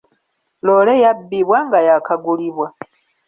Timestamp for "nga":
1.65-1.79